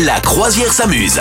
[0.00, 1.20] La croisière s'amuse.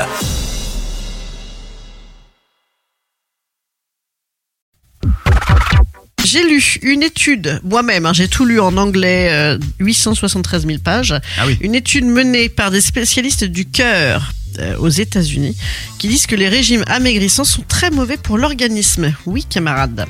[6.24, 11.16] J'ai lu une étude, moi-même, hein, j'ai tout lu en anglais, euh, 873 000 pages,
[11.38, 11.58] Ah oui.
[11.62, 14.41] une étude menée par des spécialistes du cœur euh,
[14.80, 15.56] aux États-Unis
[16.00, 19.14] qui disent que les régimes amaigrissants sont très mauvais pour l'organisme.
[19.26, 20.06] Oui, camarades.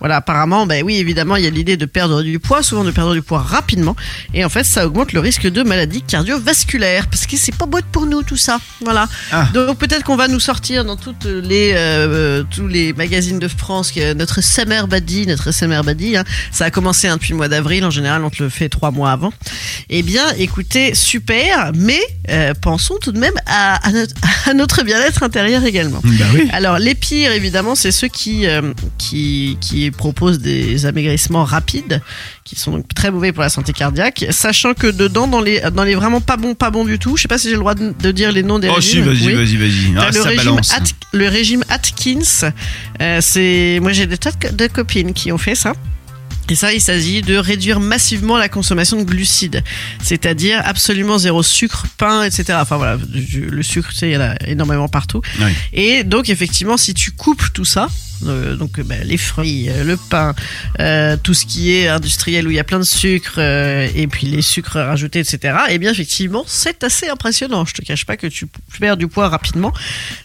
[0.00, 2.90] Voilà, apparemment, ben oui, évidemment, il y a l'idée de perdre du poids, souvent de
[2.90, 3.96] perdre du poids rapidement,
[4.34, 7.82] et en fait, ça augmente le risque de maladies cardiovasculaires, parce que c'est pas bon
[7.92, 8.58] pour nous tout ça.
[8.80, 9.08] Voilà.
[9.30, 9.48] Ah.
[9.54, 13.92] Donc peut-être qu'on va nous sortir dans toutes les euh, tous les magazines de France
[13.92, 17.48] que notre Summer Body, notre Summer Body, hein, ça a commencé hein, depuis le mois
[17.48, 17.84] d'avril.
[17.84, 19.32] En général, on te le fait trois mois avant.
[19.88, 24.14] Eh bien, écoutez, super, mais euh, pensons tout de même à, à notre,
[24.46, 26.00] à notre bien-être intérieur également.
[26.04, 26.48] Bah oui.
[26.52, 32.00] Alors les pires évidemment c'est ceux qui, euh, qui qui proposent des amaigrissements rapides
[32.44, 35.82] qui sont donc très mauvais pour la santé cardiaque sachant que dedans dans les dans
[35.84, 37.74] les vraiment pas bons pas bons du tout je sais pas si j'ai le droit
[37.74, 39.34] de, de dire les noms des Oh si, régimes vas-y, Oui.
[39.34, 39.94] vas-y, vas-y.
[39.94, 40.72] T'as Ah, le, régime balance.
[40.72, 42.50] At- le régime Atkins,
[43.00, 45.72] euh, c'est moi j'ai des tas de copines qui ont fait ça.
[46.48, 49.64] Et ça, il s'agit de réduire massivement la consommation de glucides,
[50.02, 52.58] c'est-à-dire absolument zéro sucre, pain, etc.
[52.60, 52.98] Enfin voilà,
[53.34, 55.22] le sucre, tu sais, il y en a énormément partout.
[55.40, 55.50] Oui.
[55.72, 57.88] Et donc effectivement, si tu coupes tout ça,
[58.24, 60.34] euh, donc bah, les fruits, euh, le pain,
[60.80, 64.06] euh, tout ce qui est industriel où il y a plein de sucre euh, et
[64.06, 65.56] puis les sucres rajoutés, etc.
[65.68, 67.64] Et bien effectivement, c'est assez impressionnant.
[67.64, 68.46] Je te cache pas que tu
[68.80, 69.72] perds du poids rapidement,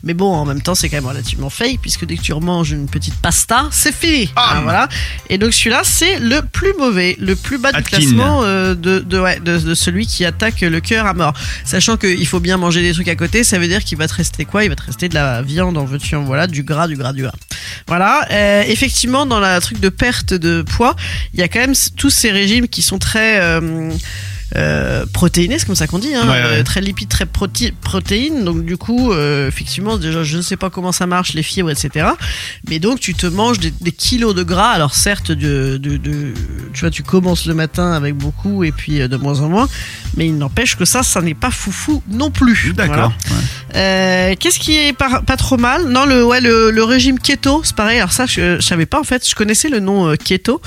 [0.04, 2.72] mais bon, en même temps, c'est quand même relativement fake puisque dès que tu remanges
[2.72, 4.30] une petite pasta, c'est fini.
[4.36, 4.56] Ah.
[4.58, 4.90] Hein, voilà.
[5.30, 9.40] Et donc celui-là, c'est le plus mauvais, le plus bas du classement de, de, ouais,
[9.40, 11.34] de, de celui qui attaque le cœur à mort.
[11.66, 14.14] Sachant qu'il faut bien manger des trucs à côté, ça veut dire qu'il va te
[14.14, 14.64] rester quoi?
[14.64, 17.14] Il va te rester de la viande en veux-tu en voilà, du gras, du gras,
[17.14, 17.34] du gras.
[17.88, 18.26] Voilà.
[18.32, 20.96] Euh, effectivement, dans la truc de perte de poids,
[21.34, 23.40] il y a quand même tous ces régimes qui sont très
[24.56, 26.42] euh, c'est comme ça qu'on dit, hein, Ouais, ouais.
[26.60, 28.44] euh, très lipides, très proté- protéines.
[28.44, 31.70] Donc du coup, euh, effectivement, déjà, je ne sais pas comment ça marche, les fibres,
[31.70, 32.08] etc.
[32.70, 34.72] Mais donc tu te manges des, des kilos de gras.
[34.72, 36.34] Alors certes, de, de, de-
[36.74, 39.70] tu vois, tu commences le matin avec beaucoup et puis euh, de moins en moins.
[40.18, 42.74] Mais il n'empêche que ça, ça n'est pas foufou non plus.
[42.76, 42.88] Voilà.
[42.94, 43.14] D'accord.
[43.30, 43.38] ouais.
[43.76, 45.88] Euh, Qu'est-ce qui est pas, pas trop mal?
[45.88, 47.98] Non, le, ouais, le, le régime keto, c'est pareil.
[48.00, 49.28] Alors ça, je, je savais pas en fait.
[49.28, 50.62] Je connaissais le nom keto,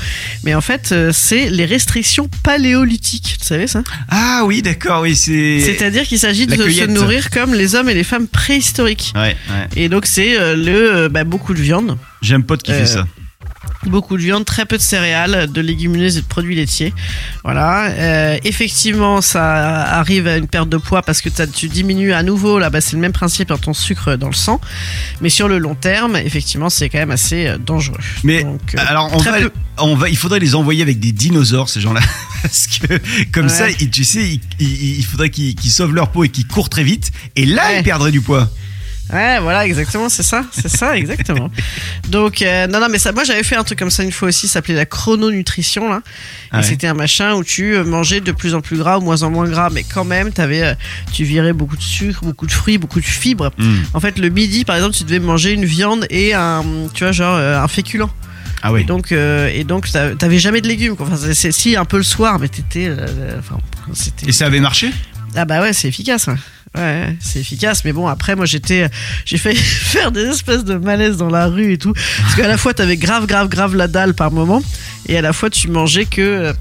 [0.44, 3.37] mais en fait, c'est les restrictions paléolithiques.
[3.41, 5.61] Tu savais ça Ah oui, d'accord, oui, c'est.
[5.61, 9.12] C'est-à-dire qu'il s'agit de se nourrir comme les hommes et les femmes préhistoriques.
[9.15, 9.69] Ouais, ouais.
[9.77, 12.79] Et donc c'est euh, le euh, bah, beaucoup de viande, J'ai un pote qui Euh,
[12.79, 13.07] fait ça.
[13.87, 16.93] beaucoup de viande, très peu de céréales, de légumineuses et de produits laitiers.
[17.45, 17.87] Voilà.
[17.91, 19.45] Euh, effectivement, ça
[20.01, 22.59] arrive à une perte de poids parce que tu diminues à nouveau.
[22.59, 24.61] Là, c'est le même principe dans ton sucre dans le sang,
[25.21, 27.99] mais sur le long terme, effectivement, c'est quand même assez euh, dangereux.
[28.23, 29.33] Mais Donc, euh, alors va,
[29.79, 32.01] on va, il faudrait les envoyer avec des dinosaures ces gens-là,
[32.44, 33.00] parce que
[33.32, 33.49] comme Ouais.
[33.49, 37.47] ça, tu sais, il faudrait qu'ils sauvent leur peau et qu'ils courent très vite, et
[37.47, 37.78] là Ouais.
[37.81, 38.49] ils perdraient du poids.
[39.12, 41.50] Ouais, voilà, exactement, c'est ça, c'est ça, exactement.
[42.09, 44.28] Donc, euh, non, non, mais ça, moi j'avais fait un truc comme ça une fois
[44.28, 46.00] aussi, ça s'appelait la chrononutrition, là.
[46.50, 46.66] Ah et ouais.
[46.66, 49.31] c'était un machin où tu euh, mangeais de plus en plus gras, ou moins en
[49.31, 50.75] moins gras, mais quand même, t'avais, euh,
[51.12, 53.50] tu virais beaucoup de sucre, beaucoup de fruits, beaucoup de fibres.
[53.59, 53.82] Hmm.
[53.93, 57.12] En fait, le midi, par exemple, tu devais manger une viande et un, tu vois,
[57.12, 58.09] genre un féculent.
[58.67, 58.81] Ah oui.
[58.81, 59.89] Et donc, euh, et donc,
[60.19, 60.97] t'avais jamais de légumes.
[60.97, 61.07] quoi.
[61.07, 63.59] Enfin, c'est- c'est si un peu le soir, mais t'étais, euh, enfin,
[63.93, 64.27] c'était.
[64.29, 64.91] Et ça avait marché?
[65.37, 66.29] Ah bah ouais, c'est efficace.
[66.29, 66.35] Ouais,
[66.77, 67.85] ouais c'est efficace.
[67.85, 68.89] Mais bon, après, moi, j'étais,
[69.27, 71.93] j'ai failli faire des espèces de malaise dans la rue et tout,
[72.23, 74.63] parce qu'à la fois, t'avais grave, grave, grave la dalle par moment,
[75.09, 76.53] et à la fois, tu mangeais que euh,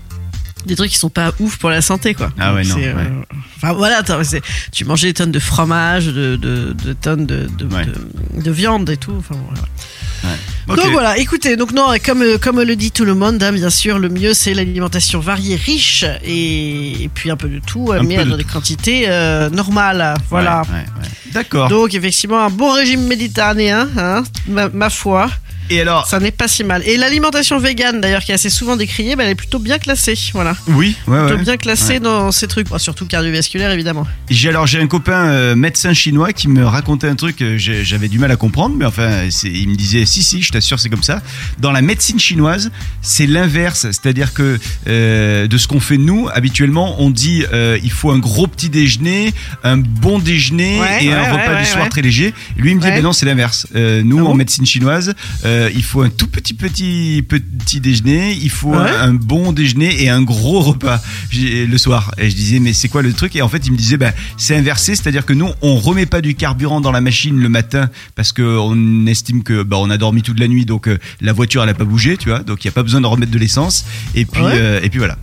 [0.65, 2.31] des trucs qui sont pas ouf pour la santé, quoi.
[2.37, 3.11] Ah ouais, Donc, non, c'est, euh, ouais.
[3.57, 4.41] Enfin voilà, attends, c'est-
[4.73, 7.85] tu mangeais des tonnes de fromage, de, de, de tonnes de, de, Ouais.
[7.85, 9.15] de- de viande et tout.
[9.17, 10.35] Enfin, voilà.
[10.67, 13.69] Donc voilà, écoutez, donc non, comme, euh, comme le dit tout le monde, hein, bien
[13.69, 17.99] sûr, le mieux c'est l'alimentation variée, riche et, et puis un peu de tout, euh,
[17.99, 20.13] Un mais dans des quantités euh, normales.
[20.29, 20.61] Voilà.
[20.61, 21.09] Ouais, ouais, ouais.
[21.33, 21.67] D'accord.
[21.67, 25.29] Donc effectivement, un bon régime méditerranéen, hein, ma, ma foi,
[25.69, 26.81] Et alors ça n'est pas si mal.
[26.85, 30.15] Et l'alimentation végane, d'ailleurs, qui est assez souvent décriée, bah, elle est plutôt bien classée.
[30.33, 31.43] Voilà, Oui, ouais, plutôt ouais.
[31.43, 31.99] bien classée Ouais.
[31.99, 34.05] dans ces trucs, surtout cardiovasculaire évidemment.
[34.29, 37.83] J'ai alors j'ai un copain euh, médecin chinois qui me racontait un truc que j'ai-
[37.83, 40.89] j'avais du mal à comprendre, mais enfin il me disait si si, je t'assure c'est
[40.89, 41.21] comme ça.
[41.59, 42.71] Dans la médecine chinoise,
[43.01, 47.91] c'est l'inverse, c'est-à-dire que euh, de ce qu'on fait nous habituellement, on dit euh, il
[47.91, 49.33] faut un gros petit déjeuner,
[49.63, 52.33] un bon déjeuner et un repas du soir très léger.
[52.57, 53.67] Lui il me dit mais non c'est l'inverse.
[53.75, 54.35] Euh, nous Ah en bon?
[54.35, 55.13] médecine chinoise,
[55.53, 58.89] euh, il faut un tout petit petit petit déjeuner, il faut Ouais.
[58.89, 61.01] un, un bon déjeuner et un gros repas
[61.33, 62.13] le soir.
[62.17, 63.35] Et je disais mais c'est quoi le truc?
[63.35, 66.21] Et en fait il me disait bah c'est inversé, c'est-à-dire que nous on remet pas
[66.21, 69.97] du carburant dans la machine le matin parce que on estime que bah on a
[69.97, 72.63] dormi toute la nuit donc euh, la voiture elle a pas bougé, tu vois, donc
[72.63, 73.85] il y a pas besoin de remettre de l'essence.
[74.15, 74.51] Et puis Ouais.
[74.55, 75.17] euh, et puis voilà.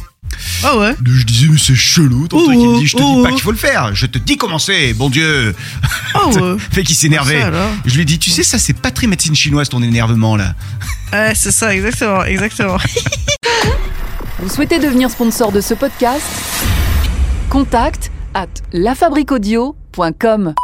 [0.62, 2.52] Ah ouais Je disais, mais c'est chelou ton Oh.
[2.52, 3.34] Il me dit, je te oh, dis pas oh.
[3.34, 3.94] qu'il faut le faire.
[3.94, 5.54] Je te dis comment c'est, bon Dieu.
[6.14, 7.44] Ah ouais Fait qu'il s'énervait.
[7.86, 10.54] Je lui ai dit, tu sais, ça, c'est pas très médecine chinoise ton énervement là.
[11.12, 12.76] Ouais, c'est ça, exactement, exactement.
[14.38, 16.22] Vous souhaitez devenir sponsor de ce podcast?
[17.48, 20.54] Contact à lafabriquaudio.com.